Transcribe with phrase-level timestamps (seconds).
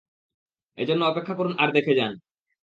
[0.77, 2.13] এজন্য অপেক্ষা করুন আর দেখে যান।